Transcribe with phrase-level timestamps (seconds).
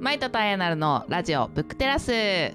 [0.00, 2.52] マイトとアヤナルのラジオブックテラスよ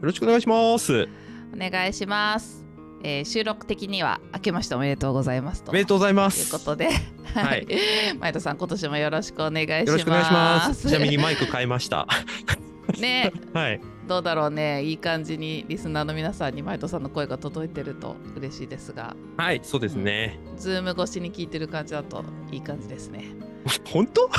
[0.00, 1.08] ろしくお願いします。
[1.54, 2.64] お願いします、
[3.02, 6.50] えー収録的には明けましておめでとうございますとおめでとうございまいうす。
[6.50, 6.88] ことで、
[7.34, 10.88] ははいい、マイトさん今年もよろしくお願いしますよろしくお願いします。
[10.88, 12.06] ちなみにマイク変えました。
[12.98, 13.80] ね はい。
[14.06, 20.40] どうだろうねいい感じにリスナーの皆さんにマイトさんの声が届いてると嬉しいですがはい、そうですね。
[20.56, 23.26] ズーム越しに聞いてる感じだといい感じですね
[23.92, 24.30] 本当？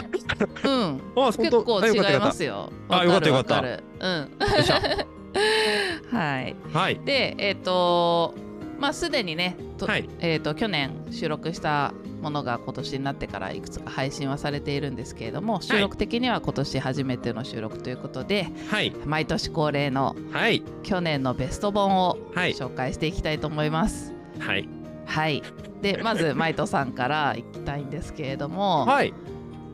[0.63, 1.63] うん あ、本結当。
[1.63, 4.55] 構違いますよあよかったわかるうんた。
[4.55, 4.81] よっしゃ。
[6.11, 6.99] はいはい。
[7.05, 8.33] でえっ、と
[8.79, 18.91] まあすでにねと、はいえー、と去年収録したものが今年になってからいくつか配信はされているんですけれども収録的には今年初めての収録ということで、はい。
[19.05, 20.63] 毎年恒例のはい。
[20.83, 22.53] 去年のベスト本をはい。
[22.53, 24.13] 紹介していきたいと思います。
[24.39, 24.67] はい。
[25.05, 25.43] はい、
[25.81, 29.13] でまずマイトさんからいきたいんですけれども、はい。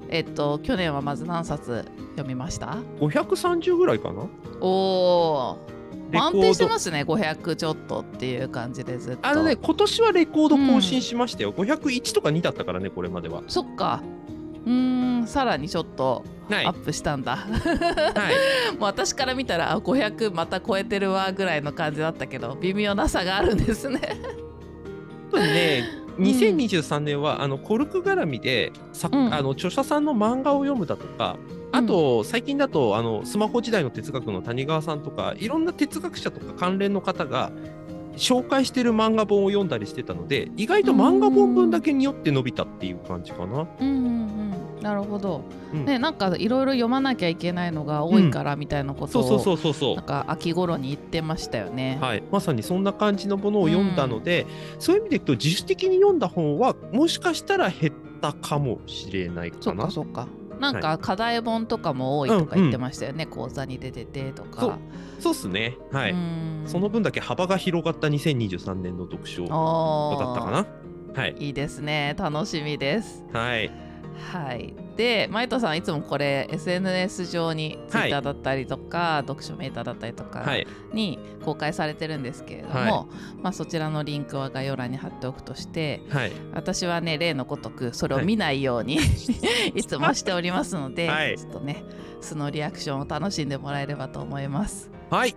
[0.10, 4.28] えっと去年はまず何冊読みました？530ぐらいかな。
[4.62, 5.58] おお
[6.14, 11.52] 安定してますね500ちょっとっていう感じでずっとあのね、今年はレコード更新しましたよ。
[11.54, 13.44] 501とか2だったからね、これまでは。
[13.48, 14.02] そっか
[14.66, 16.66] うーんさらにちょっとはい。
[16.66, 17.46] アッはプしたんだ、
[18.72, 18.76] い。
[18.80, 24.00] もう私から見たらあ500また超えてるわぐらいの感じだったけど微妙な差があるんですね
[25.32, 25.84] 特にね、
[26.18, 28.72] 2023年は、あのコルク絡みで、
[29.32, 31.38] あの著者さんの漫画を読むだとか、
[31.72, 37.52] あと、最近だとあのスマホ時代の哲学の谷川さんとかいろんな哲学者とか関連の方が
[38.16, 43.68] 紹介してる漫画本を読んだりしてたので意外と漫画本分だけによって伸びたっていう感じかな。
[43.80, 45.42] うんうんうんなるほど、
[45.74, 52.04] うんねなんかいろいろ読まなきゃいけないのが多いからみたいなことを、そうそうそうそうそなんか秋頃に言ってましたよねう。
[52.04, 54.46] はい、まさにそんな感じのものを読んだので、
[54.80, 59.86] そういう意味でいくと自主的に読んだ本はもしかしたら減ったかもしれないかな。
[59.86, 60.28] かそっか
[60.60, 64.80] なんか課題本とかも多いとか言ってましたよね、講座に出ててとか
[65.20, 65.78] そうっすね。
[65.92, 66.12] はい。
[66.12, 70.66] うんその分だけ幅が広がった2023年の読書だったかな。
[71.22, 71.36] はい。
[71.40, 73.87] いいですね楽しみですはい。
[74.32, 80.68] はいでマイトさんいつもこれ SNS 上にツイッターだったりとか、読書メーターだったりとかはい。
[80.92, 83.06] に公開されてるんですけれども、は
[83.44, 86.32] まあ、そちらのリンクは概要欄に貼っておくとしてはい。
[86.54, 88.98] 私はね例のごとくそれを見ないように、
[89.76, 91.84] い、 つもしておりますので、はいちょっとね
[92.20, 94.90] 素のリアクションを楽しんでもらえればと思います。
[95.12, 95.36] はい。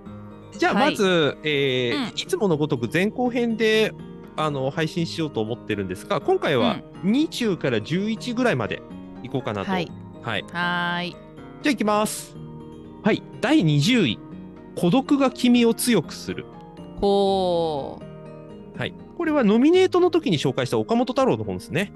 [0.57, 3.93] じゃあはいまず、えーうんいつものごとく前後編で
[4.45, 8.83] あの配信しようと思ってるんですが、今回は20から11ぐらいまで
[9.23, 9.71] いこうかなと。
[9.71, 9.91] はい。
[10.23, 10.43] はい。
[10.53, 11.11] はーい
[11.63, 12.37] じゃあいきます。
[13.03, 13.23] はい。
[13.41, 14.19] 第20位。
[14.77, 16.47] 孤独が君を強くする。
[17.01, 18.95] ほうはい。
[19.17, 21.93] これはノミネートの時に紹介した岡本太郎の本ですね。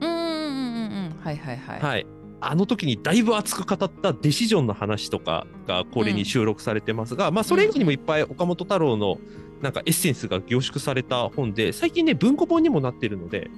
[0.00, 1.80] うんうんうんうんうんはいはいはい。
[1.80, 2.06] はい。
[2.40, 9.18] あの時にだいぶ熱く語ったデシジョンの話とかがこれに収録されてますが、まあそれ以外にもいっぱい岡本太郎の
[9.62, 13.50] なんかエッセンスが凝縮された本で最近ね文庫本にもなってるので、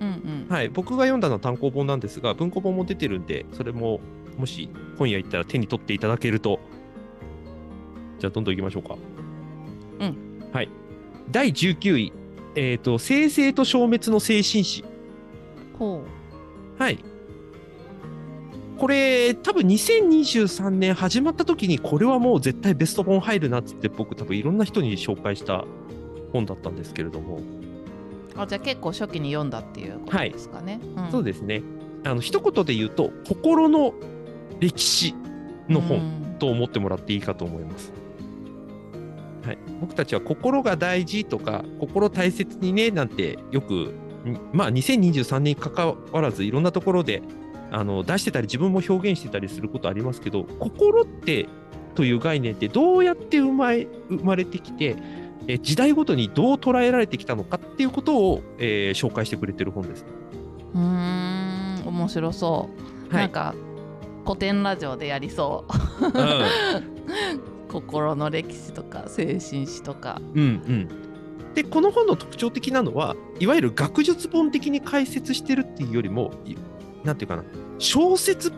[0.00, 4.00] うんうんはい、僕が読んだのは単行本なんですが文庫本も出てるんでそれも
[4.36, 6.60] もし本屋行ったら手に取っていただけると
[8.18, 8.96] じゃあどんどん行きましょうか。
[10.00, 10.50] うん。
[10.52, 10.68] はい。
[11.30, 12.12] 第19位。
[12.54, 14.84] えっ、と、生成と消滅の精神史。
[15.78, 16.02] ほ
[16.78, 16.98] はい。
[18.78, 25.64] これ、多分2023年始まった時に、これはもう絶対ベスト本入るなっつって、僕多分いろんな人に紹介した
[26.32, 27.40] 本だったんですけれども、う
[28.36, 30.76] あじゃあ結構初期に読んだっていうことですかね。
[30.76, 31.62] んそうですね。
[32.04, 33.94] あの、一言で言うと、心の
[34.60, 35.14] 歴史
[35.68, 37.92] の本うんと思ってもらっていいかと思います。
[39.44, 39.58] はい。
[39.80, 47.22] 僕たちは心が大事とか、心大切にね、なんてよく、んまあ2023年に関わらずいろんなところで
[47.70, 51.48] あの出してたり自分も表現してたりすることありますけど心って
[51.94, 54.96] という概念ってどうやって生まれ生まれてきて
[55.48, 60.04] え時代ごとにどう捉えられてきたのかっていうことを、えー紹介してくれてる本です。
[60.74, 62.68] うーん面白そ
[63.10, 63.14] う。
[63.14, 63.54] はいなんか
[64.24, 66.06] 古典ラジオでやりそう。
[66.06, 66.12] う
[67.72, 70.20] 心の歴史とか精神史とか。
[70.34, 70.88] んうん、
[71.54, 76.54] でこの本の特徴的なのはいわゆる学術本的に解説してるっていうよりもい
[77.04, 77.44] なんていうかな。
[77.78, 78.52] 小説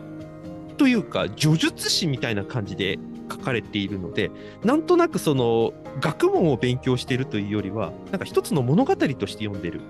[0.77, 2.97] というか叙述詩みたいな感じで
[3.31, 4.31] 書かれているので
[4.63, 9.81] なんとなくその学問を勉強しているというよりはなんか一つの物語として読んでる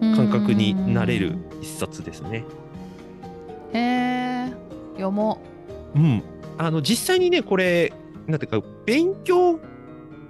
[0.00, 2.44] 感覚になれる一冊ですね。
[3.72, 4.52] へえ
[4.94, 5.40] 読も
[5.94, 6.22] うん、
[6.58, 7.92] あの実際にねこれ
[8.26, 9.58] なんていうか勉強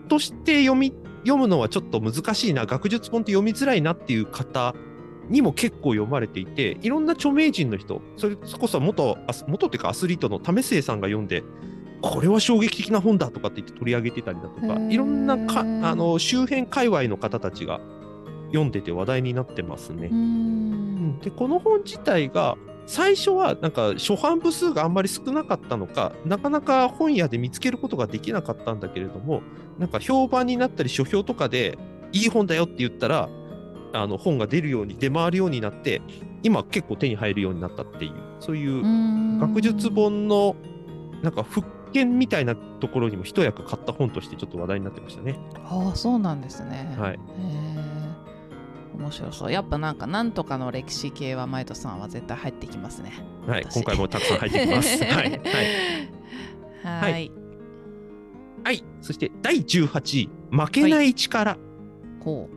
[0.09, 2.67] として読み読むのはちょっと難しいな。
[2.67, 4.75] 学術本って読みづらいなっていう方
[5.33, 9.17] にも結構読まれていていろんな著名人の人それこそ元
[9.49, 11.43] 元っていうかアスリートの為末さんが読んで
[12.03, 15.65] これは衝撃的な本だとかって言って取り上げてたりだとかいろんなかあ
[15.95, 17.81] の周辺界隈の方たちが
[18.49, 20.09] 読んでて話題になってますね。
[20.09, 21.19] うーん。
[21.21, 29.43] でこの本自体が最初はなんか初版部数があんまり少なかったのかなかなか本屋で見つけることができなかったんだけれども
[29.79, 31.79] なんか評判になったり書評とかで
[32.13, 33.31] いい本だよって言ったら
[33.93, 36.01] あの本が出るように出回るようになって
[36.43, 40.57] 今結構手に入るようになったっていうそういう学術本の
[41.23, 45.39] なんか復権みたいなところにも一役買った本としてちょっと話題になってましたね。
[45.65, 46.95] ああそうなんですね。
[46.99, 48.03] はいへえ
[48.99, 49.53] 面白そう。
[49.53, 53.13] やっぱなんかなんとかの歴史系はマイトさんは絶対入ってきますね。
[53.47, 55.05] はい、私今回もたくさん入ってきます。
[55.05, 55.41] はい、はい
[56.85, 57.13] はい。
[57.13, 57.33] はい
[58.65, 61.59] はい、そして第18位、負けない力。
[62.21, 62.49] こ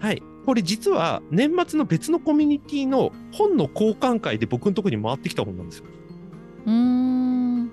[0.00, 5.84] はい、これ実は年末の別のコミュニティの本の交換会で僕のところに回ってきた本なんですよ。
[6.66, 6.70] う。
[6.72, 7.70] ん。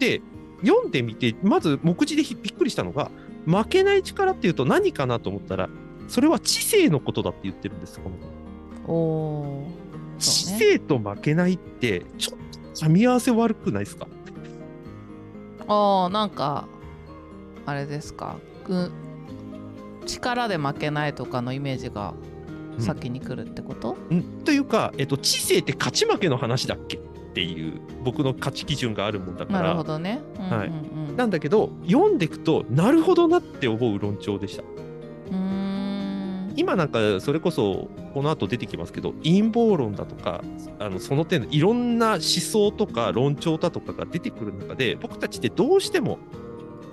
[0.00, 0.20] で、
[0.60, 3.12] 読んでみて、まず目次でひびっくりしたのが、
[3.46, 5.68] 負けない力っていうと何かなと思ったら、
[6.08, 8.16] それは知性のことだって言ってるんです、この
[8.84, 8.96] 本。
[8.96, 9.68] おお。
[10.18, 12.38] 知性と負けないって、ちょっ
[12.74, 14.08] と噛み合わせ悪くないですか？
[15.68, 16.66] ああなんか
[17.66, 18.34] あれですか？
[18.66, 18.90] ぐ
[20.02, 22.14] 力で負けないとかのイメージが
[22.78, 23.96] 先に来るってこと？
[24.12, 27.00] んというか、えっと、知性って勝ち負けの話だっけっ
[27.34, 30.20] ていう僕の価値基準があるもんだかなるほらどね。
[30.38, 36.54] うんはいうんうんなんだけど読んでいくとなるほどなって思う論調でしたうーん。
[36.56, 40.42] 今なんかそれこそこの後出てきますけど陰謀論だとか
[40.78, 46.18] あのその点のいろんな思想とか論調だとかが出てくる中で僕たちってどうしても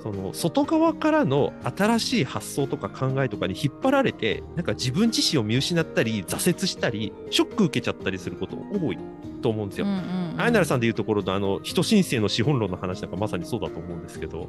[0.02, 8.98] その外側からの新しい発想とか考えとかに引っ張られてなんか自分自身を見失ったり挫折したりショック受けちゃったりすること多い
[9.42, 9.88] と思うんですよ。
[10.38, 14.48] アイナルさんでいうところのあの人申請の資本論の話なんかまさにそうだと思うんですけど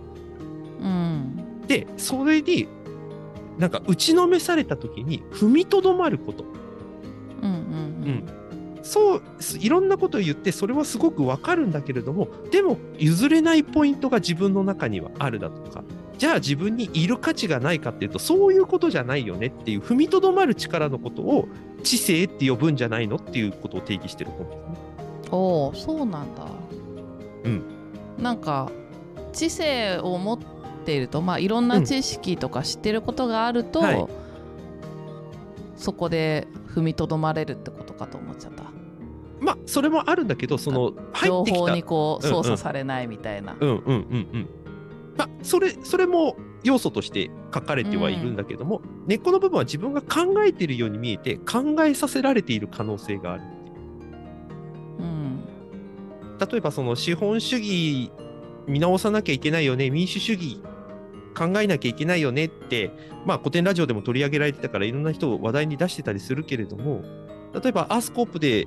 [0.81, 1.67] うん。
[1.67, 2.69] でそれに
[3.59, 6.45] なんか打ちのめされた時に踏みとどまること
[7.43, 7.57] うんうんう
[8.11, 8.41] ん。
[8.83, 9.23] そう
[9.59, 15.85] いろんなことを言ってそれはすごくわかるんだけれどもでも譲れないポイントが自分の中にはあるだとか
[16.19, 21.49] じゃあ自分にいる価値がないかっていうとそういうことじゃないよねっていう踏みとどまる力のことを
[21.83, 24.63] 知性って呼ぶんじゃないのっていうことを定義してる本ですね。
[25.31, 26.47] おおそうなんだ。
[27.45, 27.63] うん。
[28.19, 28.71] なんか
[29.33, 30.39] 知性を持っ
[30.85, 34.07] ているとまあいろんな知識とか知ってることがあると、はい
[35.81, 38.65] そこで踏みとどまれるってことかと思っちゃった。
[39.41, 43.57] まあそれもあるんだけどその入情ってきた報にこううんうん操作されないみたいな。
[43.59, 43.95] うんうんうんう
[44.39, 44.49] ん。
[45.17, 53.43] まあ、それ、それも要素として書かれてはいるんだけども、根っこの部分は自分が考えているように見えて、考えさせられている可能性がある。
[55.01, 55.41] うん
[56.51, 58.11] 例えば、その資本主義
[58.67, 60.63] 見直さなきゃいけないよね、民主主義
[61.37, 62.91] 考えなきゃいけないよねって、
[63.27, 67.03] まあ、古典ラジオでも取り上げられてたから、いろんな人を話題に出してたりするけれども、
[67.55, 68.67] 例えば、アースコープで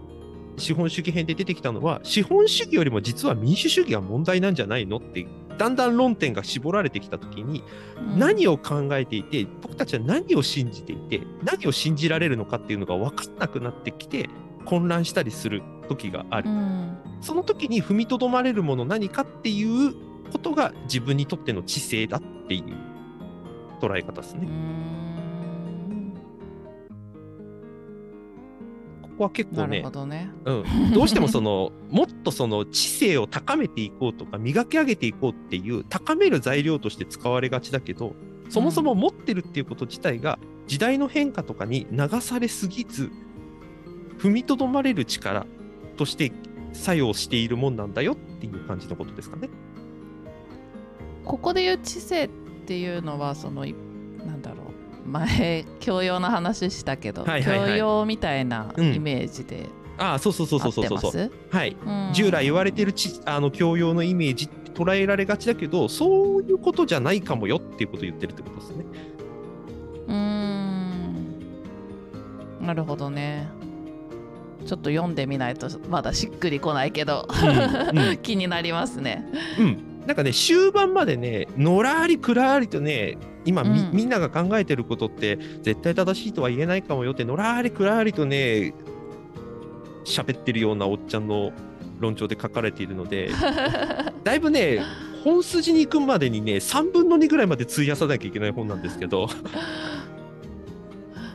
[0.57, 5.25] 資本主義編で出てきたのは、資本主義よりも実は民主主義が問題なんじゃないのって、
[5.57, 7.63] だんだん論点が絞られてきたときに、
[7.97, 14.29] うん何を考えていて、僕たちは何を信じていて、何を信じられるのかっていうのが分かんなくなってきて、
[14.65, 16.49] 混乱したりする時がある。
[16.49, 19.93] うんその時に踏みとどまれるもの何かっていう
[20.29, 22.63] ことが自分にとっての知性だっていう
[23.79, 24.47] 捉え方ですうね。
[24.47, 25.02] ん
[29.13, 30.31] ここは結構ねどね。
[30.45, 30.53] う
[30.89, 38.15] ん、どうしてもその もっとその知性を高めていこうとか磨き上げていこうっていう高める材料として使われがちだけど
[38.49, 43.11] そもそも持ってるっていうこと自体が時代の変化とかに流されすぎず
[44.17, 45.45] 踏みとどまれる力
[45.97, 46.31] として
[46.71, 49.49] 作用しているもんなんだよっていう感じのことですかね。
[51.23, 52.29] ここで言う知性っ
[52.65, 53.75] ていうのはそのい
[54.25, 54.62] なんだろう
[55.05, 57.69] 前教養の話したけど、はいはいはい。
[57.71, 58.93] 教養みたいなうん。
[58.93, 61.31] イメージでああそうそうそう合そうそうそう。
[61.51, 61.75] はい。
[61.85, 62.09] うん。
[62.13, 68.85] 従来言われてるちあの教養のイメージって捉えられがちだけどそういうことじゃないかもよっていうことを言ってるってことですね。
[70.07, 71.39] うーん。
[72.61, 73.47] なるほどね。
[74.65, 78.17] ちょっと読んでみないとまだしっくりこないけど、うんうん。
[78.23, 79.27] 気になりますね。
[79.59, 88.73] うん、なんかね終盤までねのらりくらりとね今み,、うんみんなが考えてることって絶対正しいとは言えないかもよってのらりくらりとね
[90.05, 91.51] 喋ってるようなおっちゃんの
[91.99, 93.29] 論調で書かれているので
[94.23, 94.81] だいぶね
[95.23, 99.27] 本筋に行くまでにね3分の2ぐらいまで費やさなきゃいけない本なんですけど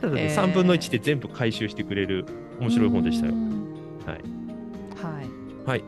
[0.01, 2.25] なのでへー3分の1で全部回収してくれる
[2.59, 3.35] 面白い本でしたよう。
[3.35, 3.49] ん
[4.05, 4.17] はい。
[5.01, 5.29] はい。
[5.65, 5.83] はい。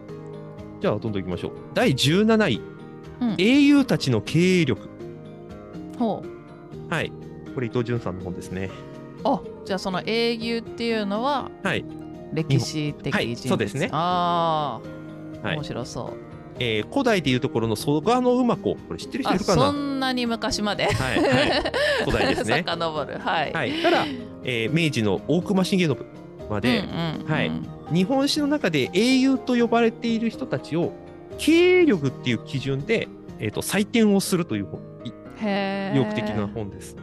[0.80, 1.52] じゃあ、どんどんいきましょう。
[1.74, 2.62] 第17位、
[3.22, 4.90] うん英雄たちの経営力。
[6.02, 6.94] ほう。
[6.94, 7.12] はい。
[7.54, 8.70] これ伊藤潤さんの本ですね。
[9.24, 11.86] あじゃあその英雄っていうのははい。
[12.34, 14.80] 歴史的はい人物、そうですねあ
[15.44, 16.14] あ、はい面白そう
[16.60, 18.76] えー古代でいうところの蘇我の馬子。
[18.76, 19.62] これ知ってる人いあるかな？
[19.64, 21.20] そんなに昔まではい。
[21.20, 21.74] はい。
[22.06, 22.64] 古代ですね。
[22.68, 23.72] 遡るはい、はい。
[23.84, 24.06] から、
[24.44, 25.98] えー明治の大隈重信
[26.50, 27.52] まで、うんうんうんはい
[27.92, 30.94] 日本史の中で英雄と呼ばれている人たちを
[31.38, 34.80] 経営力っていう基準で、えー、と採点をするという本
[35.42, 36.96] 意欲的な本です。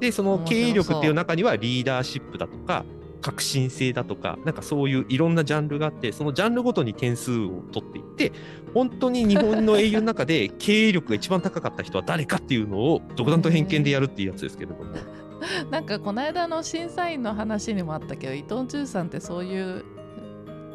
[0.00, 2.84] でその経営力っていう中にはリーダーシップだとか
[3.20, 8.32] 革新性だとかなんかそういういろんなジャンルがあってそのジャンルごとに点数を取っていって
[8.74, 14.84] 本当に日本の英雄の中で 経営力が一番高かった人は誰かっていうのを独断と偏見でやるっていうやつですけれども。
[15.70, 19.84] なんかこの間の審査員の話にもあったけど伊藤忠さんってそういう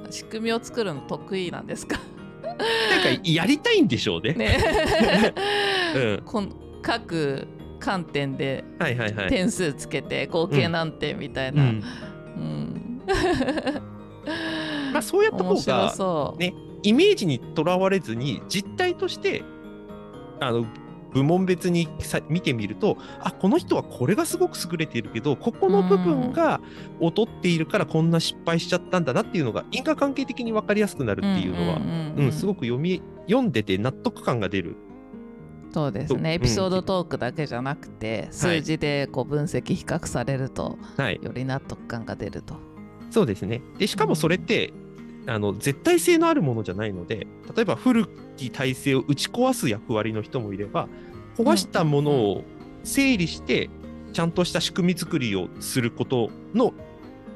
[0.10, 1.98] 仕組みを作るの得意なんですか？
[2.43, 4.33] なんかやりたいんでしょうね。
[4.33, 5.33] ね、
[5.95, 6.21] うん。
[6.25, 7.47] こん各
[7.79, 8.63] 観点で。
[9.29, 11.83] 点数つけて合計何点みたいうな、ん。
[12.38, 13.01] うん。
[14.93, 19.43] まあ、そうやった方がねイメージにとらわれずに実態として
[20.39, 20.65] あの
[21.13, 26.60] 部門別にさ見てみるとあこの人はこれがすごく優れているけどここの部分が
[27.00, 34.75] 劣っているからこんな失敗しちゃったんだなっていうのが因果関係的に分かりやすくなるっていうのは、うんすごくく読み読んでて納得感が出る。
[35.72, 42.55] そうですうんねエピソードトークだけじゃなくて、数字でこう分析比較されるとはい、より納得感が出ると。
[43.10, 43.62] そうですね。
[43.77, 44.74] で、しかもそれって、
[45.25, 50.87] あの絶対性のあるものじゃないので、例えば古き体制を打ち壊す役割の人もいれば、
[51.37, 52.43] 壊したものを
[52.83, 53.69] 整理して、
[54.11, 56.73] ちゃんとした仕組み作りをすることの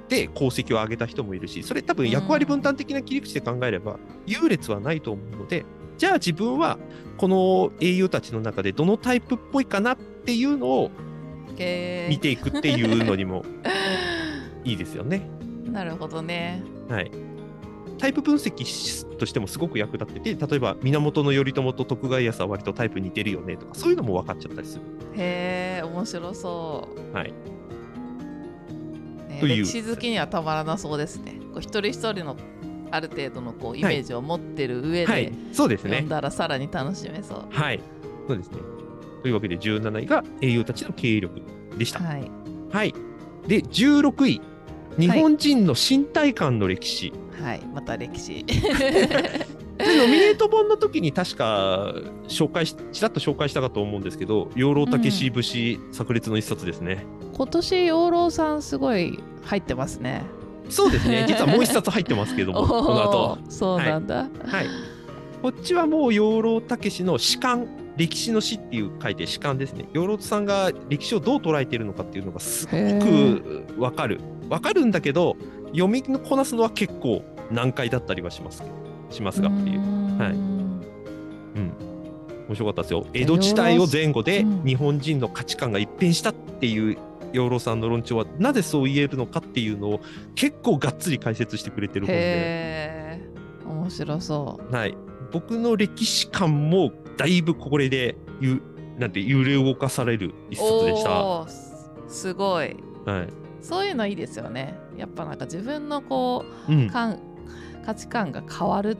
[0.10, 5.66] で功績を上げた人もいるし、それ多分役割分担的な切り口で考えれば、優劣はないと思うので、
[5.98, 6.78] じゃあ自分は
[7.18, 10.92] この英雄たちの中でどのタイプっぽいかなっていうのを
[11.50, 13.44] 見ていくっていうのにも
[14.64, 15.30] いいですよね。
[15.72, 16.64] なるほどね。
[16.88, 17.12] はい、
[17.98, 24.84] タイプ分析としてもすごく役立ってて例えば源頼朝と徳川家康は割とタイプ似てるよねとかそういうのも分かっちゃったりする。
[25.16, 27.16] へえ面白そう。
[27.16, 27.34] はい
[29.28, 31.34] ねという歴史好きにはたまらなそうですね。
[31.54, 32.36] こう一人一人の
[32.92, 36.10] ある程度のこうイメージを持ってる上で、はい、そうですね読ん。
[36.10, 37.46] だらさらに楽しめそう。
[37.50, 37.80] はい、
[38.28, 38.58] そうですね。
[39.22, 41.42] というわけで17位が英雄たちの経営力
[41.78, 42.00] でした。
[42.00, 42.32] はい。
[42.72, 42.94] はい
[43.48, 44.42] で16位
[45.00, 47.12] 日本人の身体感の歴史。
[47.12, 47.27] はい
[47.74, 48.46] また歴史。
[49.80, 51.94] ノミネート本の時に確か
[52.28, 57.06] 紹介しちらっと紹介したかと思うんですけど養老たけし節炸裂の一冊ですね。
[57.34, 60.24] 今年養老さんすごい入ってますね。
[60.70, 61.26] そうですね。
[61.28, 63.38] 実はもう一冊入ってますけども、 この後。
[63.50, 64.28] そうなんだ。
[64.46, 64.68] はい。
[65.42, 69.86] こっちはもう養老たけしの史観、歴史の史っていう書いて史観ですね。
[69.94, 74.20] 養老さんが歴史をどう捉えているのかっていうのがすごくわかる。
[74.50, 75.36] わかるんだけど、
[75.72, 78.64] 読みこなすのは結構難解だったりはします
[79.10, 79.80] しますがっていう。
[80.18, 80.34] はいい。
[80.34, 81.74] うん。
[82.48, 83.06] 面白かったですよ。
[83.14, 86.98] 江戸時代を前後でうん日本人の価値観が一変したっていう
[87.34, 90.02] 養老さんの論調はなぜそう言えるのかっていうのを
[90.36, 93.22] 結構がっつり解説してくれてる本で。
[93.66, 94.74] 面白そう。
[94.74, 94.96] はい、
[95.32, 98.62] 僕の歴史観もだいぶこれでゆ
[98.98, 101.48] なんて揺れ動かされる一冊でした。
[101.48, 101.68] す
[102.08, 102.68] すごい。
[102.68, 104.80] いそういうのいいですよね。
[104.96, 107.20] やっぱなんか自分のこうんう感
[107.86, 108.98] 価値観が変わる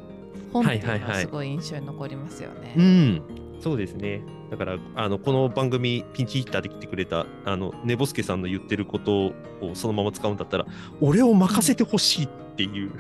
[0.52, 2.74] 本っていうのはいはいはいはすごい印象に残りますよね。
[2.78, 3.22] うん、
[3.62, 4.22] そうですね。
[4.52, 9.34] だからあのこの番組ピンチヒッターで来てくれたあのねぼすけさんの言ってることを
[9.74, 10.66] そのまま使うんだったら
[11.00, 12.92] 俺を任せてほしいっていう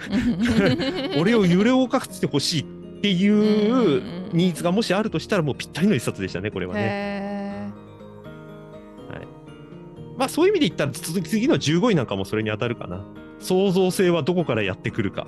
[1.20, 2.66] 俺を揺れ動かしてほしいっ
[3.02, 4.02] ていう
[4.34, 7.37] ニーズがもしあるとしたらもうぴったりの一冊でしたねこれはね。
[10.18, 13.06] へまあそういう意味で言ったら次次の15位なんかもそれに当たるかな。
[13.40, 15.28] 創造性はどこからやってくるか。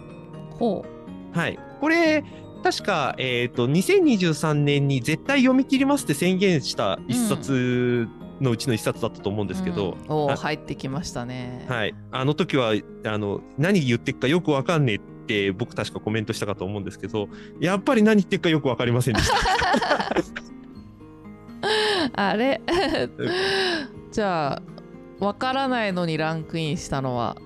[0.53, 0.86] ーほ
[1.34, 1.60] はい。
[1.79, 2.24] これ、
[2.63, 8.08] 確か、えっ、と、2023年に絶対読み切りますって宣言した一冊
[8.41, 11.65] のうちの一冊だったと思うんうですけど、うんおーあ入ってきましたね。
[11.69, 11.96] はい。
[12.12, 12.74] あの時は、
[13.05, 17.29] あの、何言ってるかよくわかんねえって僕確かコメントしたかと思うんですけど、
[17.60, 19.36] やっぱり何言ってるかよくわかりませんでした。
[22.31, 22.62] あれ？
[24.12, 24.62] じゃあ
[25.19, 27.38] わからないのにランクインしたのは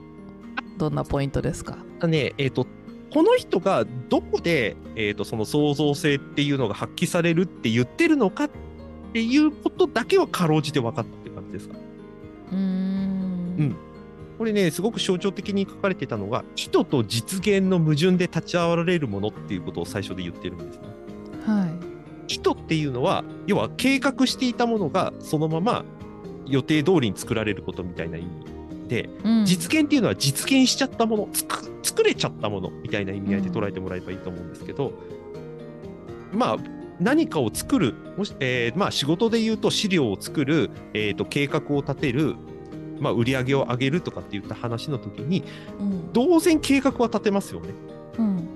[0.78, 1.78] どんなポイントですか？
[2.08, 2.68] ね、えっ、と、
[3.14, 8.50] この人がどこで、えー、とその創造性っていうのが発揮されるって言ってるのかっ
[9.14, 11.78] ていうことだけはかろうじて分かってる感じですか？
[12.52, 12.62] うんう
[13.64, 13.76] ん
[14.38, 20.88] これねすごく象徴的に書かれてたのが意図と実現の矛盾で立ち会われるものっていうことを最初で言ってるんですね。
[21.46, 25.86] はい意図っていうのは要は計画していたものがそのまま
[26.46, 28.30] 予定通りに作られることみたいな意味
[28.88, 34.94] でうん実現っていうのは実現しちゃったもの作作れちゃったものみたいな意味合いで捉えてもらえばいいと思うんですけど、
[36.32, 36.58] まあ
[37.00, 42.36] 何かを作るもし、えーまあ、仕事で言うと資料を作る、えー、と計画を立てる、
[43.00, 45.44] まあ、売り上げを上げるとかっていった話の時に
[45.80, 47.70] うん当然計画は立てますよね。
[48.20, 48.48] うん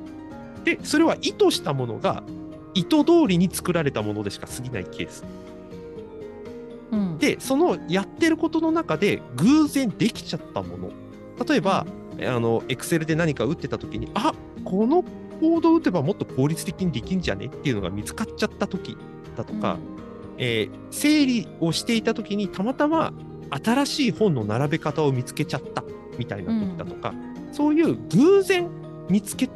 [0.64, 2.24] でそれは意図したものが
[2.74, 5.24] 意図通りに作られたものでしか過ぎないケース。
[6.92, 7.18] うん。
[7.18, 10.92] でそのやってることの中で偶然できちゃったもの。
[11.48, 11.86] 例えば、
[12.20, 14.34] あのエクセルで何か打ってた時にあ
[14.66, 15.04] この
[15.40, 18.98] コード打てばもっと効率的にできんじゃねっていうのが見つかっちゃった時
[19.36, 19.78] だとか、
[20.38, 23.14] えー整理をしていた時にたまたま
[23.64, 25.84] 新しい本の並べ方を見つけちゃった
[26.18, 27.14] みたいな時だとか、
[27.52, 28.68] そういう偶然
[29.10, 29.48] 見つけ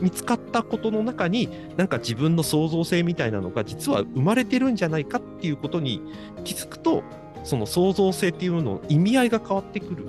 [0.00, 6.02] 見つかったことの中になんか自分の創造性みたいなのが実は生まれてるんじゃないかっていうことに
[6.44, 7.02] 気づくと
[7.44, 10.08] その創造性っていうのの意味合いが変わってくる。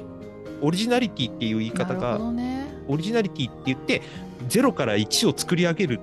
[0.62, 2.65] オリジナリティっていう言い方がね。
[2.88, 4.01] オリジナリティって言って
[4.48, 6.00] 0から1を作り上げる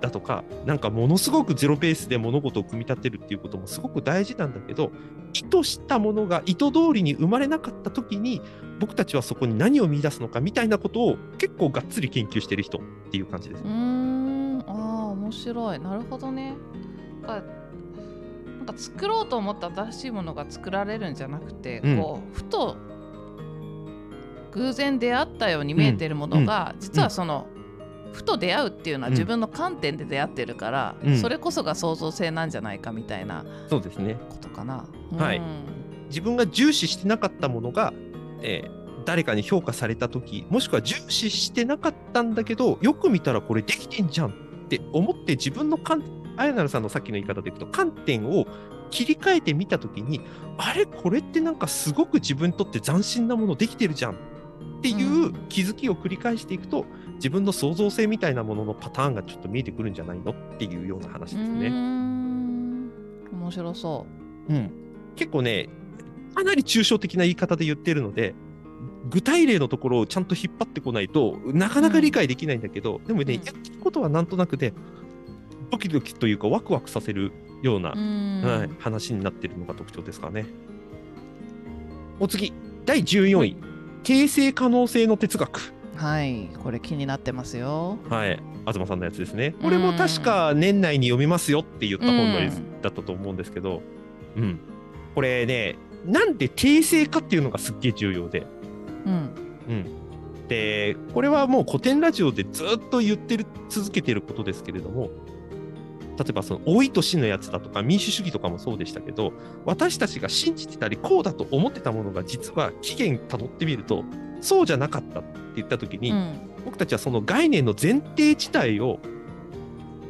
[0.00, 4.92] だとかなんかものすごくゼロベースで物事を組み立てるっていうこともすごく大事なんだけど
[5.32, 8.42] 意図したものが意図通りに生まれなかった時に
[8.78, 13.62] 僕たちはそこに何を見出すのかみたいなことを結構がっつり研究してる人っていう感じです。
[13.62, 13.70] うー。
[13.70, 14.64] ん。
[14.66, 15.78] ああ面白い。
[15.78, 16.54] なるほどね。
[17.26, 21.98] なんか作ろうと思った新しいものが作られるんじゃなくて、うん。
[21.98, 22.76] こうふと
[24.52, 27.46] 偶然出会ったように見えてるものが、実はその、
[28.12, 29.12] ふと出会うっていうのはうん。
[29.14, 31.18] 自分の観点で出会ってるから、うん。
[31.18, 34.16] それこそが創造性なんじゃないかみたいなそうですね。
[34.28, 34.84] ことかな。
[35.16, 35.38] はい。
[35.38, 35.76] うん
[36.08, 37.92] 自分が重視してなかったものが、
[38.40, 44.32] えー誰かに評価された時もしくは重視してなかったんだけどよく見たらこれできてんじゃんっ
[44.68, 46.02] て思って自分の観
[46.36, 48.46] あやなるさんのさっきの言い方でいくと観点を
[48.90, 50.20] 切り替えてみた時に
[50.58, 54.16] あれこれってなんかすごく自分にとって斬新なものできてるじゃんっ
[54.82, 56.84] ていう気づきを繰り返していくと、
[57.16, 61.68] 自分の創造性みたいなもののパターンがちょっと見えてくるんじゃないのっていうような話ですね。
[61.68, 62.90] ん
[63.32, 64.06] 面白そ
[64.48, 64.70] うん、
[65.16, 65.68] 結構ね、
[66.34, 68.34] かなり抽象的な言い方で言ってるので、
[69.08, 74.72] 具体例のところをちゃんと引っ張ってこないとなかなか理解できないんだけど、でもね、うんやってることはなんとなくで、
[75.70, 77.98] ドキドキというかワクワクさせるような、う。
[77.98, 80.46] うんはい、話になってるのが特徴ですかね。
[82.20, 82.52] お次、
[82.84, 83.56] 第14位、
[84.02, 85.75] 形成可能性の哲学。
[85.96, 87.98] はいこれ気になってますよ。
[88.08, 89.54] はい、東さんのやつですね。
[89.62, 93.82] これも確か年内に読みますよって言った本のやつだったと思うんですけど、
[94.36, 94.60] うん、
[95.14, 98.46] これね、なんで定性かっていうのがすっげえ重要で、
[99.06, 99.30] うん。
[99.68, 105.10] うん、で、これはもう古典ラジオでずっと言ってる、続けてることですけれども、
[106.18, 109.32] 例えばその老いと死のやつだとか民主主義とかもそうでしたけど、
[109.64, 114.04] 私たちが信じてたりこうだと思ってたものが実は起源たどってみると、
[114.40, 116.50] そうじゃなかったって言った時に、うん。
[116.64, 118.98] 僕たちはその概念の前提自体を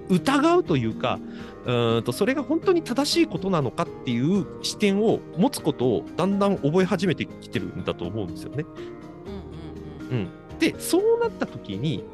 [0.08, 1.18] 疑うというか
[1.66, 8.64] うーんとそれが本当に正しいことなのかっていう視点を持つことをだんだん覚え始めてきてるんだと思うんですよね。
[10.10, 12.04] うんうん、でそうなった時に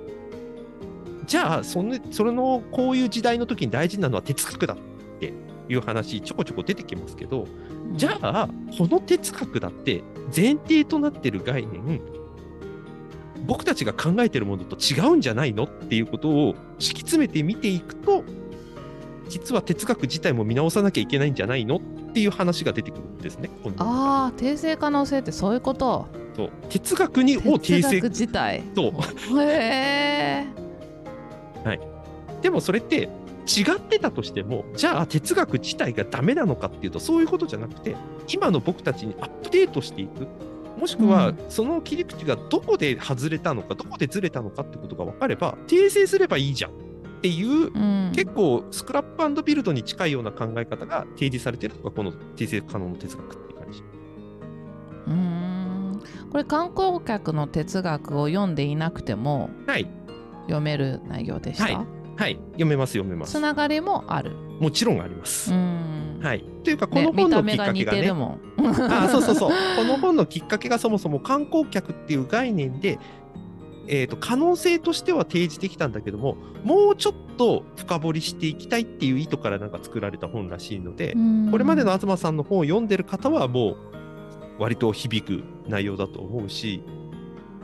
[1.27, 4.77] じゃあそのそれのこういう時代の時に大事なのは哲学だっ
[5.21, 5.33] て
[5.69, 7.47] いう話ちょこちょこ出てきますけど
[7.91, 7.97] うん。
[7.97, 10.03] じゃあこの哲学だって
[10.35, 12.01] 前提となってる概念
[13.45, 18.25] 僕たちが考えてるものと違うんじゃないのっていうことを敷き詰めて見ていくと
[19.29, 21.77] 実は哲学自体も見直さなきゃいけないんじゃないの？
[21.77, 21.81] っ
[22.13, 23.49] ていう話が出てくるんですね。
[23.79, 26.07] ああ訂正可能性ってそういうこと？
[26.37, 26.51] そう。
[26.69, 28.01] 哲学にを訂正。
[28.03, 28.63] 自体。
[28.75, 29.43] そう。
[29.43, 30.47] へ
[31.65, 31.81] え
[32.43, 33.09] でもそれって
[33.47, 37.97] 違ってたとしてもじゃあ哲学自体がダメなのかっていうとそういうことじゃなくて
[38.29, 40.27] 今の僕たちにアップデートしていく。
[40.79, 41.39] もしくはうん。
[41.49, 46.71] その切り口がどこで外れたのかどこでずれたのかってことが分かれば訂正すればいいじゃん。
[46.71, 46.75] っ
[47.21, 48.13] ていううん。
[48.15, 53.83] 結構スクラップビルドに近いような考え方が提示されているのがこの訂正可能の哲学っていう感じ。
[55.07, 56.03] うーん。
[56.31, 59.89] これ観光客の哲学を読んでいなくてもはい。
[60.45, 63.41] 読める内容でした、はいはい読めます読めますつ。
[63.41, 65.53] ながりもあるもちろんあります。
[65.53, 68.41] うんはい、というかこの本のきっかけがねてるもん
[68.93, 69.51] あそうそうそう。
[69.77, 73.01] この本のきっかけがそもそも観光客っていう概念で、
[73.89, 81.17] えー、と可能性としては提示できたんだけども、もうちょっと深掘りしていきたいっていう意図からなんか作られた本らしいので、
[81.51, 83.77] これまでの東さんの本を読んでる方はもう
[84.61, 86.85] 割と響く内容だと思うし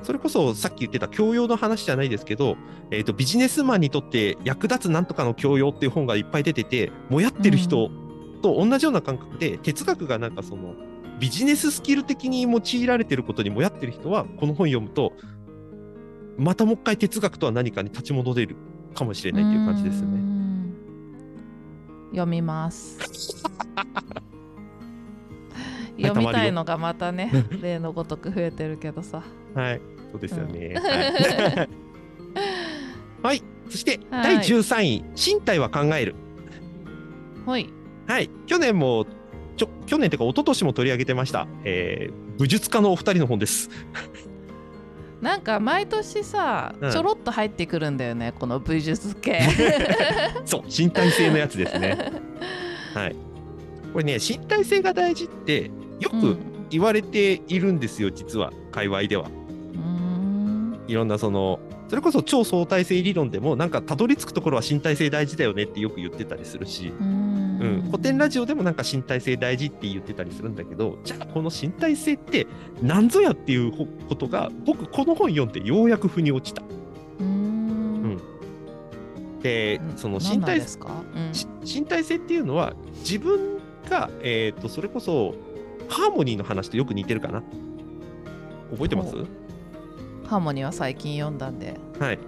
[0.02, 2.56] それこそさっき言ってた教養の話じゃないですけど、
[2.90, 7.90] えー、とビジネスマンにとって役立つなんとかの教養っていう本がいっぱい出ててもやってる人
[8.42, 10.74] と同じような感覚で、哲学がなんかその
[11.18, 15.12] ビジネススキル的に用いられてることにもやってる人はこの本読むと
[16.38, 18.56] またもう一回哲学とは何かに立ち戻れる
[18.94, 20.28] かもしれないっていう感じですね。
[22.10, 22.98] 読みます。
[26.00, 27.30] 読みたいのがまたね、
[27.60, 29.22] 例のごとく増えてるけどさ。
[29.54, 29.80] はい、
[30.12, 30.74] そうですよね。
[30.74, 31.68] はい
[33.22, 36.14] はい、そしてはい第13位、身体は考える。
[37.44, 37.68] ほい。
[38.06, 39.06] はい、去年も
[39.56, 43.68] ちょ去年というか一昨年も取り上げてました、えー武術家のお二人の本です。
[45.20, 49.40] なんか毎年さ、うんちょろっと入ってくるんだよね、この武術系。
[50.46, 52.12] そう、身体性のやつですね。
[52.94, 53.16] はい。
[53.92, 56.38] これね、身体性が大事ってよくうん
[56.70, 59.28] 言われているんですよ、実は、界隈では。
[60.88, 67.38] いろんなその、それこそ超相対性理論でも、なんかたどり着くところは身体性大事だよねってよく言ってたりするし、うーん。
[67.60, 72.46] うん、古典ラジオでもなんか身体性大事って言ってたりするんだけど、じゃあこの身体性って
[72.82, 73.72] 何ぞやっていう
[74.08, 76.62] ことが、僕この本読んでようやく腑に落ちた。
[76.62, 78.18] うーん。
[79.42, 80.66] で、その身体うん。
[81.34, 83.58] し身体性っていうのは自分
[83.90, 85.34] が、えー、とそれこそ
[85.88, 87.42] ハーモニーの話とよく似てるかな。
[88.70, 89.16] 覚えてます？
[89.16, 89.24] ほ
[90.28, 91.74] ハーモニーは最近読んだんで。
[91.98, 92.18] はい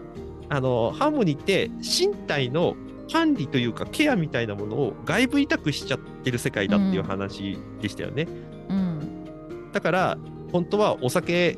[0.53, 2.75] あのハーモニーって身体の
[3.11, 8.27] 管理というかケアみたいなものを外部委託しちゃってる世界だっていう話でしたよね、
[8.69, 9.71] うん。
[9.73, 10.19] だから
[10.51, 11.57] 本当はお酒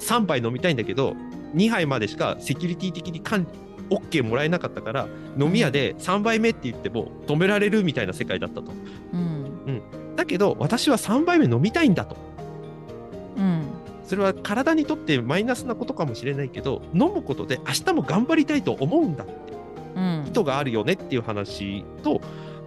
[0.00, 1.16] 3杯飲みたいんだけど
[1.54, 3.46] 2杯までしかセキュリティ的に管
[3.90, 8.70] 理 OK もらえなかったから飲み屋で3杯目って言っても止められるみたいな世界だったと。
[9.12, 9.82] うん。
[10.14, 12.29] だけど私は3杯目飲みたいんだと。
[14.10, 14.12] うん。
[14.16, 19.34] それは体にとってマイナスなことかもしれないけど飲むことで明日も頑張りたいと思うんだって
[19.96, 20.24] うん。
[20.28, 22.20] 意図があるよねっていう話と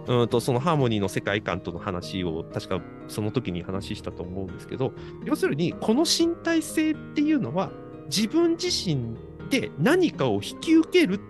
[0.06, 4.92] うんとそのハーモニーの世界観との話を確かその時に話したと思うんですけど
[5.24, 7.70] 要するにこの身体性っていうのは
[8.06, 9.16] 自分自身
[9.50, 11.20] で何かを引き受ける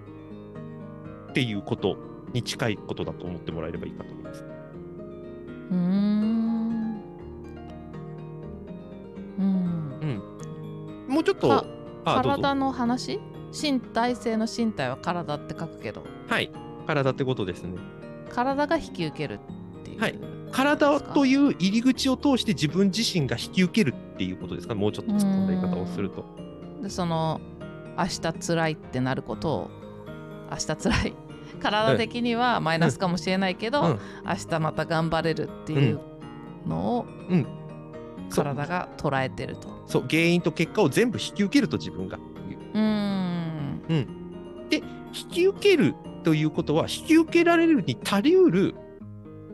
[1.31, 1.97] っていうこと
[2.33, 4.45] に近いことだと思ってもらえればいいかと思います。
[5.71, 6.35] うーん。
[10.05, 11.15] うん。
[11.15, 11.67] もうちょっと。
[12.05, 13.19] 体の話？
[13.51, 16.05] 身体性の身体は体って書くけど。
[16.29, 16.51] はい。
[16.87, 17.79] 体ってことですね。
[18.31, 19.39] 体が引き受ける
[19.81, 20.19] っていう、はい。
[20.53, 24.75] 体とういう入り口を通して自分自身が引き受けるっていうことですか？
[24.75, 26.25] もうちょっと突っ込んだ言い方をすると。
[26.83, 27.41] でその
[27.97, 29.71] 明日辛いってなることを
[30.51, 31.15] 明日辛い。
[31.63, 33.99] 体的にはマイナスかもしれないけど、うん。
[34.27, 36.01] 明日また頑張れるっていう
[36.67, 37.47] のをうん
[38.31, 39.69] 体が捉えてると。
[39.87, 42.19] そう原因と結果を全部引き受けると自分が。
[42.75, 43.35] うーん
[45.15, 48.75] 引き受けるということは引き受けられるに足りうる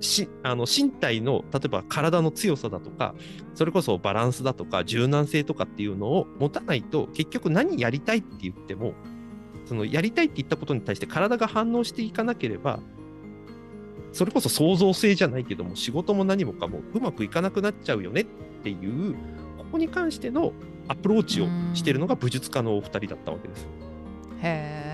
[0.01, 3.15] しあの身体の例えば体の強さだとか
[3.55, 8.95] それこそバランスだとか柔軟性とかっていうのを持たないと結局何やりたいって言っても
[9.67, 12.81] そのやりたいって言ったことに対して体が反応していかなければ
[14.13, 18.25] それこそ創造性じゃないけども仕事も何もかもうまくいかなくなっちゃうよねっ
[18.63, 19.15] ていう
[19.59, 20.53] ここに関しての
[20.89, 23.67] アプローチをしているのが武術家のお二人だったわけです。
[24.43, 24.91] へ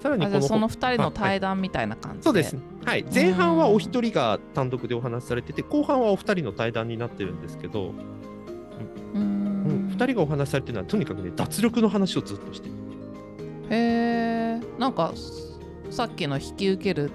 [0.00, 2.56] さらにこのその2人の対談みたいな感じで、そうです。
[2.84, 3.04] はい。
[3.12, 7.92] 前半はお一人が単独でお話しされてて、後半はお二人の対談になってるんですけど、
[9.14, 12.74] うんん二人がお話しされてるのは、とにかくね、脱力の話をずっとしてる。
[13.70, 15.12] へえなんか
[15.90, 17.10] さっきの引き受ける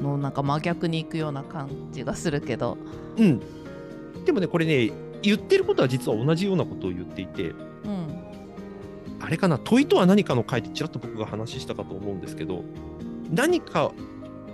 [0.00, 2.76] のなんか真逆に行くような感じがするけど。
[3.16, 3.40] うん。
[4.24, 8.22] でもね、これね、言ってることは実は同じようなことを言っていて、うん。
[9.20, 12.64] あれかな、問いとは何かの回でちらっと僕が話したかと思うんですけど、
[13.30, 13.92] 何か、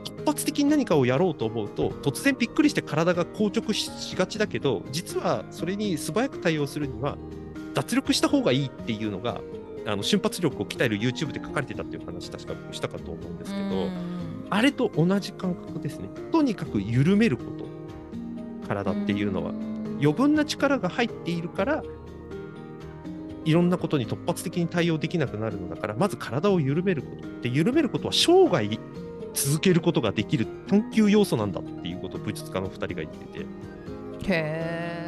[0.05, 7.17] 突発的に何かをやろうと思うと、突然びっくりして体が硬直ししがちだけど、実はそれに素早く対応するには、
[7.75, 9.41] 脱力した方がいいっていうのが、
[9.89, 14.19] あの瞬発力を鍛える YouTube で書かれてたっていう話、確か僕したかと思うんですけど、うん
[14.51, 16.09] あれと同じ感覚ですね。
[16.33, 17.67] とにかく緩めること、
[18.67, 19.53] 体っていうのは。
[20.01, 21.83] 余分な力が入っているから
[23.45, 28.69] いろんなことに突発的に対応できなくなるのだからまず体を緩めることで緩めることは生涯
[29.35, 33.47] 続けることができる探求要素なんだっていうことを武術家の2人が言ってて
[34.33, 35.08] へ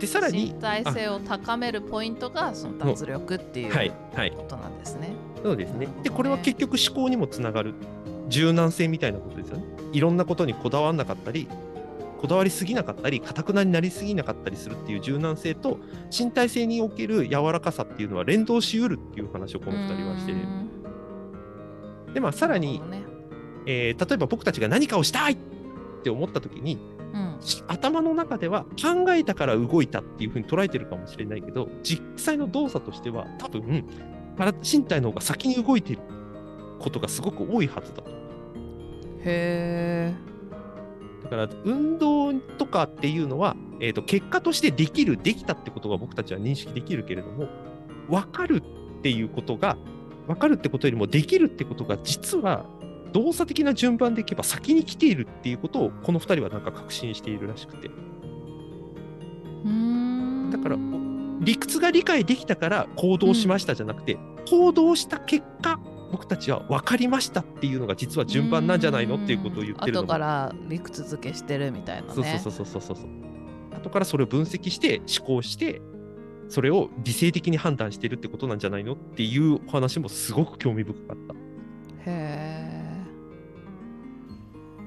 [0.00, 5.10] でさらにえ身体性を高めるポイントがその脱力っていうはいはいことなんですね。
[5.42, 7.74] そうですねでこれは結局思考にもつながる
[8.28, 9.64] 柔軟性みたいなことですよね。
[9.92, 11.48] いろんなことにこだわらなかったり、
[12.20, 15.78] こだわりすぎなかったり、かたくなになりすぎなかったりするっていう柔軟性と、
[16.16, 20.34] 身体性における柔らかさっていうのは連動しうるっていう話をこの2人はして。
[22.14, 23.02] で、まあ、さらに、ね
[23.66, 25.36] えー例えば僕たちが何かをしたいっ
[26.02, 26.95] て思った時に、うんし
[27.68, 33.84] 頭の中では考えたから動いたっていうふうに捉えてるかもしれないけど、実際の動作としては多分、
[34.36, 36.00] 体身体の方が先に動いてる
[36.78, 38.10] ことがすごく多いはずだと。
[38.10, 38.14] へ
[39.24, 40.14] え
[41.24, 47.48] だから運動とかっていうのは、えー、と結果としてできる、できたってことが僕たちは認識できるけれども、
[48.08, 48.62] 分かる
[48.98, 49.76] っていうことが、
[50.26, 52.66] 分かるってことよりもできるってことが実は
[53.12, 57.90] 動作的な順番でいけば先に来ているっていうことをこの2人はなんか確信しているらしくて。
[60.50, 60.76] だから
[61.40, 64.16] 理屈が理解できたから行動しましたじゃなくて、
[64.48, 65.78] 行動した結果
[66.12, 72.14] 僕たちは分かりましたっていうのが実は順番なんじゃないのっていうことを言ってるの後から理屈付けしてるみたいなね。
[72.14, 73.06] そうそうそうそうそうそう。
[73.76, 75.82] 後からそれを分析して思考して
[76.48, 81.34] それを理性的に判断してるってことなんじゃないのっていうお話もすごく興味深かった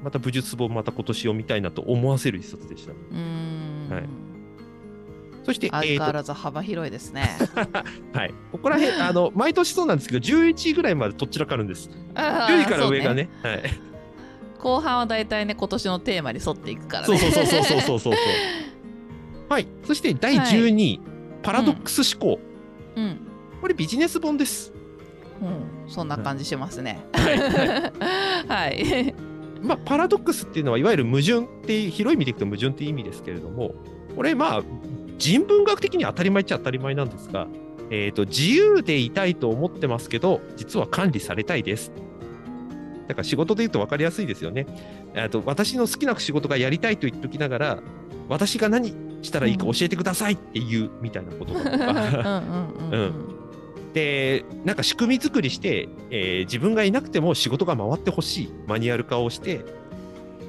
[0.03, 2.93] また武術本また今年読みたいなと思わせる一冊でした。
[2.93, 4.29] はい。
[5.43, 7.23] そして、相変わらず幅広いですね。
[8.13, 11.89] はい、ここら辺 あの毎年そうなんですけど11位ぐらいまでとっちらかるんです。
[12.15, 13.29] あー10位から上がそうね。
[13.41, 13.63] はい。
[14.59, 17.17] 後半はだいたいね今年のテーマに沿っていくからね。
[17.17, 17.99] そうそうそうそうそうそう。
[17.99, 18.13] そう
[19.49, 19.67] はい。
[19.85, 20.99] そして第12位、
[21.41, 22.39] パラドックス思考、
[22.95, 23.17] うん、
[23.61, 24.71] これビジネス本です。
[25.41, 26.99] うん、そんな感じしますね。
[27.13, 28.47] はい。
[28.47, 29.15] はい
[29.61, 33.73] まあ、パラドックスっていうのはいわゆる矛盾って広い意味でいくと矛盾っていう意味ですけれども
[34.15, 34.63] これまあ
[35.17, 37.47] 人文学的には当たり前っちゃ当たり前なんですが、
[37.89, 41.91] えー、と自由でいたいと思ってますけど実は管理されたいです。
[43.07, 44.67] だから仕事で言うと分かりやすいですよね。
[45.13, 47.79] えーと私の好きな仕事がやりたいと言っておきながら
[48.27, 48.93] 私が何
[49.23, 52.43] したらいいか教えてくださいっていうみたいなことだとか。
[52.91, 53.38] うん
[53.93, 58.53] でなんか仕組み作りして、えー自分がいなくても仕事が回ってほしい。
[58.67, 59.65] マニュアル化をして、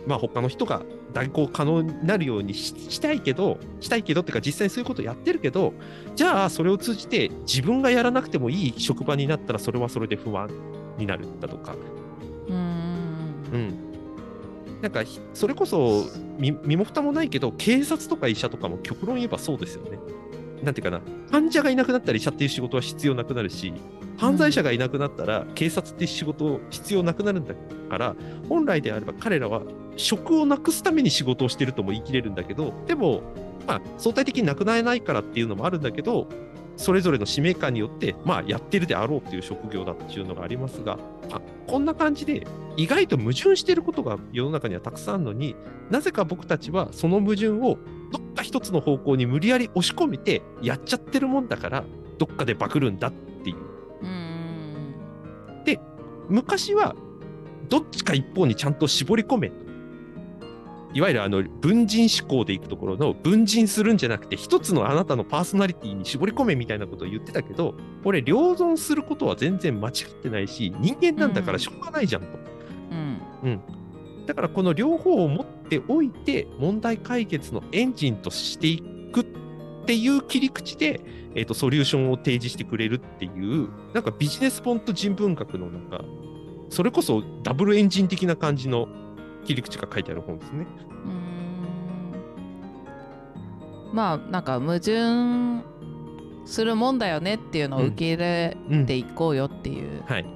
[0.07, 5.74] まあ、他の人が代行可能になるようにししたいけどしたいけどっていうか実際にそういうことをやってるけど
[6.14, 10.48] じゃあそれを通じて自分がやらなくてもいい職場になったらそれはそれで不安
[10.98, 11.74] になるだとか、
[12.48, 13.90] うん
[14.81, 16.07] なんかひそれこそ
[16.38, 19.98] 身身も蓋もないけど警察とか医者とかも極論言えばそうですよね。
[20.62, 23.72] なんていうかな患者がいなくなったら医者っていう仕事は必要なくなるし
[24.16, 27.54] 犯罪者がいなくなったら警察っていう仕事必要なくなるんだ
[27.88, 28.16] から
[28.48, 29.62] 本来であれば彼らは
[29.96, 33.22] 職をなくすために仕事をしてるとも言い切れるんだけどでも
[33.66, 36.28] まあ相対的になくなれないからっていうのもあるんだけど
[36.76, 40.96] それぞれの使命感によってまあやってるであろうっていう職業だっていうのがありますが、
[41.30, 42.46] まあ、こんな感じで
[42.76, 45.56] 意外と矛盾してることが世の中にはたくさんあるのに
[45.90, 47.78] なぜか僕たちはその矛盾を
[48.12, 51.84] どっか一つの方向に無理やり押し込めてやっちゃってるもんだから
[52.18, 53.56] どっかでバクるんだっていう。
[54.02, 54.30] うん
[56.30, 56.94] 昔は
[57.68, 59.50] どっちか一方にちゃんと絞り込め。
[59.50, 59.70] と
[60.92, 72.28] いわゆるあの文人思考でいくところの文人するんじゃなくて一つのあなたのパーソナリティに絞り込めみたいなことを言ってたけどこれ両存することは全然間違ってないし人間なんだからしょうがないじゃんと。
[73.44, 73.60] うん
[74.30, 78.80] だからこの両方を持っておいて問題解決のエンジンとしてい
[79.12, 79.24] くっ
[79.86, 81.00] ていう切り口で、
[81.34, 86.04] えー、とソリューションを提示してくれるっていうなんかビジネス本と人文学のなんか
[86.68, 88.86] それこそダブルエンジン的な感じの
[89.44, 90.64] 切り口が書いてある本ですね。
[91.06, 91.30] うん
[93.92, 95.64] まあなんか矛盾
[96.44, 100.26] するもんだよねっていうのを受け入れうんていこうよっていう、はい。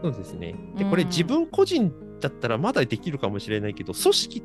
[0.00, 0.54] そうですね。
[0.76, 1.92] で、うんこれ自分個人
[2.22, 4.42] だったらまだできるかもしれないけど、組織っ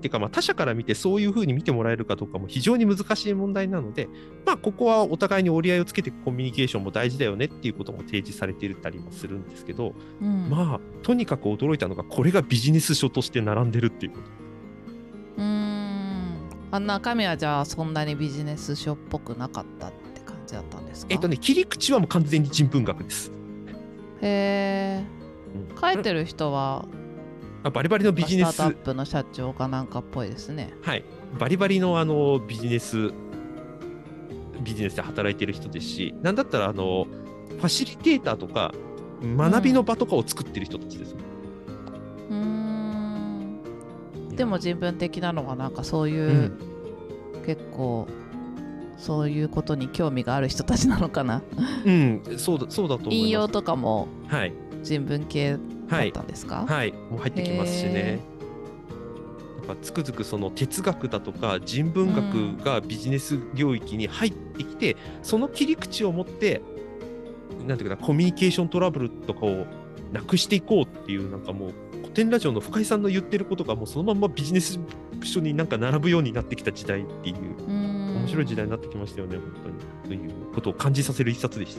[0.00, 4.08] ていうか、まあ他者から見てそういうふうに見てもらえるかどうかも非常に難しい問題なので、
[4.44, 10.50] まあここはお互いに折り合いをつけていくコミュニケーションも大事だよねっていうことも提示されていたりもするんですけど、うん。
[10.50, 14.24] まあとにかく驚いたのがこれがビジネス書として並んでるっていうこと。
[15.38, 16.34] うーん。
[16.70, 21.14] あ中身はじゃあそんなにビジネス書っぽくなかったって感じだったんですか？
[21.14, 23.32] えっとね、切り口はもう完全に人文学です。
[24.20, 25.04] へえ
[25.72, 25.80] うん。
[25.80, 26.84] 書いてる人は
[27.64, 28.52] まあバリバリのビジネス。
[28.52, 30.74] スタートアップの社長かなんかっぽいですね。
[30.82, 31.04] はい、
[31.38, 33.10] バリバリのあのビジネス、
[34.62, 37.06] ビジネスで働いてる人ですし、なんだったらあの
[37.48, 38.74] ファシリテーターとか、
[39.22, 41.14] 学びの場とかを作ってる人たちです。
[41.14, 41.20] ね。
[42.30, 43.58] うーん。
[44.36, 46.58] でも人文的なのがなんかそういう、うん。
[47.46, 48.06] 結構
[48.98, 51.42] そういうことに興味がある人たちなのかな。
[51.86, 53.16] うん、そうだそうだと思います。
[53.16, 54.52] 引用とかもはい。
[54.82, 55.56] 人文系
[55.88, 56.08] だはい。
[56.08, 58.20] ったんですか、はい、もう入ってきますしへね。
[59.66, 66.60] なんかつくづくその哲学だとか人文学がビジネス領域に入ってきて、その切り口を持って
[67.66, 69.66] なんていうかなコミュニケーショントラブルとかを
[70.12, 74.78] なくしていこうっていうなんかもう古典ラジオの深井さんの言ってることがもうそのまんまビジネス
[75.22, 78.04] 書になんか並ぶようになってきた時代っていううん。
[78.24, 79.44] 面白い時代になってきましたよね、本
[80.06, 80.18] 当に。
[80.18, 81.76] ということを感じさせる一冊でし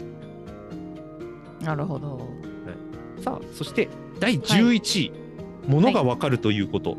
[1.60, 1.66] た。
[1.66, 2.20] なるほど
[3.22, 5.12] さあそして第11位、
[5.68, 6.98] ものがわかるということ。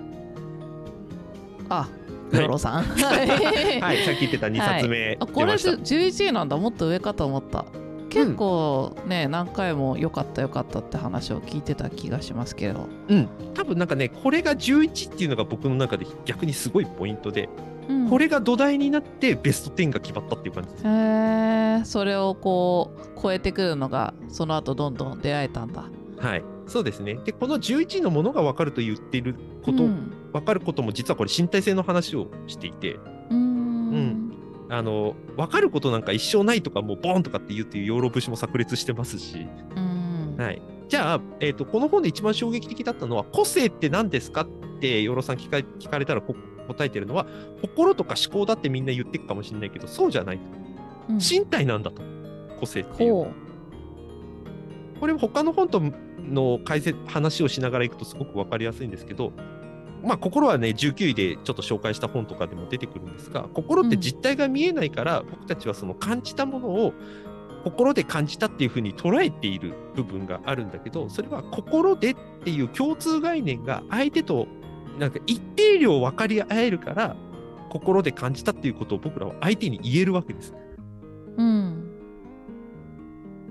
[1.68, 1.88] あ
[2.32, 2.36] い。
[2.36, 2.82] ヨロさん。
[2.82, 5.16] はい、 はい、さっき言ってた2冊目。
[5.20, 5.70] あこれ出ました。
[5.70, 6.56] 11位なんだ。
[6.56, 7.64] もっと上かと思った。
[8.10, 17.48] 結構ね、何回も良かった良かったって話を聞いてた気がしますけど、うん、多分なんかね、これが11っていうのが僕の中で逆にすごいポイントで、
[17.88, 18.08] うん。
[18.08, 20.86] これが土台になってベスト10が決まったっていう感じです。
[20.86, 25.84] へえそれをこう超えてくるのがその後どんどん出会えたんだ
[26.18, 27.14] はい、そうですね。
[27.24, 30.12] で、この11のものが分かると言っていること、うん。
[30.32, 34.32] 分かることも実はこれ身体性の話をしていて、うーん。
[34.68, 40.36] あの分かることなんか一生ないとかもうボンとかって言うっていう養老節も炸裂してますし、うん。
[40.38, 44.48] はい、じゃあ、えー、とこの本で一番衝撃的だったのは個性って何ですかっ
[44.80, 46.34] て養老さん聞か聞かれたらこ
[46.66, 47.26] 答えてるのは
[47.62, 50.44] 心とか思考だってみんな言ってるかもしれないけどそうじゃないと。
[51.10, 51.16] うん。
[51.18, 52.02] 身体なんだと。
[52.58, 53.28] 個性っていうほ
[54.98, 55.82] これ他の本と
[56.28, 59.32] の解説話をしながらいくとすごく分かりやすいんですけど
[60.02, 66.92] まあ心はね19位でちょっと紹介した本とかでも出てくるんですが心って実体が見えないから、僕たちはその感じたものを
[67.64, 74.46] 心で感じたっていうふうに捉えている部分があるんだけどそれは心でっていう共通概念が相手と
[75.00, 77.16] なんか一定量分かり合えるから
[77.70, 80.54] 心で感じたっていうことを僕らは相手に言えるわけです。
[81.36, 81.82] ううん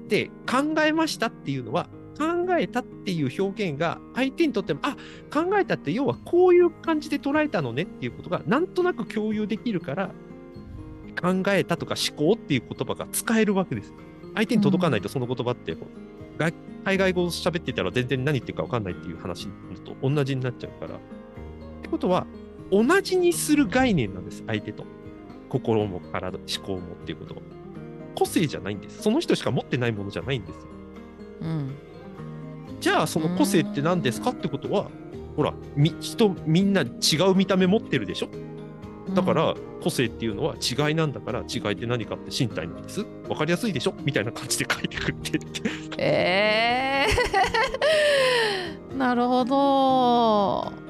[0.08, 4.96] で考えましたっていうのは考えたっていう表現が相手にとってもあ
[5.32, 10.12] 考えたって要はこういう感じで捉えたのねっていうことがなんとなく共有できるから
[11.22, 13.94] 考えたとか思考っていう言葉が使えるわけです。
[14.36, 15.76] 相手に届かないとその言葉って、
[16.38, 16.52] が
[16.84, 19.48] 海外語を喋ってたら全然何言ってるか分かんないっていう話
[19.86, 20.96] と同じになっちゃうから。
[20.96, 21.00] っ
[21.82, 22.28] てことは
[22.72, 24.86] 同じにする概念なんです相手と。
[25.50, 27.42] 心も体思考もっていうことは。
[28.16, 29.02] 個性じゃないんです。
[29.02, 30.62] その人しか持ってないものじゃないんですよ。
[31.42, 31.76] うん
[32.80, 34.90] じゃあその個性って何ですかってことは、
[35.36, 36.86] ほら、み人みんな違
[37.30, 38.30] う見た目持ってるでしょ？
[39.14, 43.04] だから個性っていうのは違いなんだから違いって何かって身体なんです。
[43.28, 43.94] 分かりやすいでしょ？
[44.04, 46.02] みたいな感じで書いてくれてって。
[46.02, 50.85] えー、 なるほど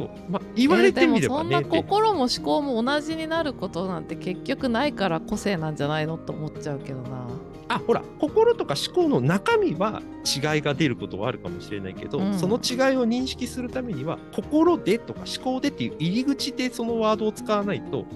[0.00, 1.56] そうまあ、言われてみればね。
[1.56, 7.26] えーでもそんなで心も思考も同じになることなんて結局ないから個性なんじゃないのって思っちゃうけどな
[7.68, 18.06] あほら心とか思考の中身は違いが出ることはあるかもしれないけど、うんその違いを認識するためには心でとか思考でっていう入り口でそのワードを使わないと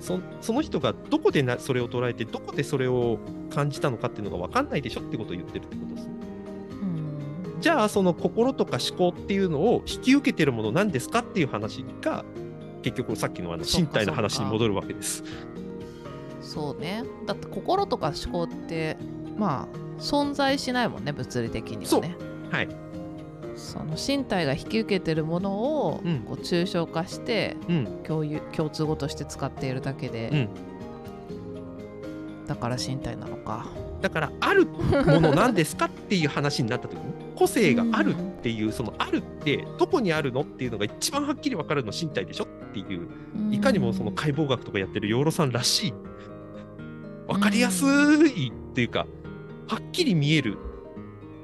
[0.00, 3.18] そその人がどこでなそれを捉えてどこでそれを
[3.50, 6.06] 感じたのかっていうのが分かんないでしょってことを言ってるってことです。
[6.06, 6.21] うん
[7.62, 12.24] じゃあその心とか思考っていうのを引き受けてるものなんですかっていう話が
[12.82, 15.22] 結局さっきのあの身体の話に戻るわけです。
[16.40, 17.04] そうね。
[17.24, 18.96] だって心とか思考って
[19.38, 22.16] まあ存在しないもんね物理的にはね。
[22.50, 22.68] はい、
[23.54, 26.22] その身体が引き受けてるものをうん。
[26.22, 28.00] こう抽象化してうん。
[28.02, 30.48] 共有共通語として使っているだけで、うん。
[32.48, 33.68] だから身体なのか。
[34.00, 37.11] だからあるものなんですかっていう話になった時に
[37.42, 43.08] 個性があるっていうそのあるってどこにあるのっていうのが一番はっきり分かるの身体でしょっていう
[43.50, 45.94] いかにもその解剖学とかやってる養老さんらしい。
[47.26, 49.06] 分かりやすいっていうか
[49.68, 50.58] はっきり見える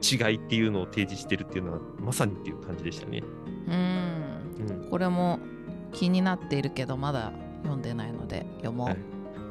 [0.02, 3.22] 違いっていうのを提示してるっていうのはまさにっていう感じでしたね。
[3.66, 3.74] うん。
[4.70, 5.40] うんこれも
[5.92, 7.32] 気になっているけどまだ
[7.62, 8.98] 読んでないので読もう、はい。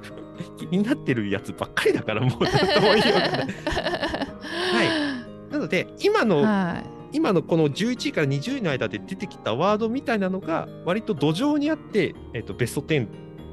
[0.58, 3.48] 気になってるやつばっかりだからもう何ともうがない。
[3.48, 4.27] な
[5.68, 6.98] ので今のはい。
[7.14, 13.10] 今のこの11位から20位の間で出てきたワードみたいなのが割と土壌にあって、えっとベスト10っ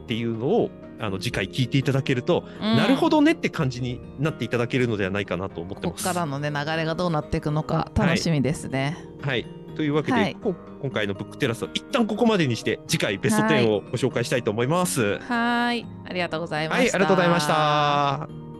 [0.09, 2.77] ていうのをあの次回聞いていただけると、うん。
[2.77, 6.03] なるほどねって感じになっていただけるのではないかなと思ってます。
[6.03, 9.47] ここからのね流れがどうなっていくのか楽しみですね、はい、
[9.77, 10.35] というわけで、はい。
[10.35, 10.53] こ
[10.83, 15.19] 今回のブックテラスは一旦ここまでにして次回ベスト10をご紹介したいと思います。
[15.21, 15.87] はーい。
[16.07, 18.54] ありがとうございまはい、したありがとうございました。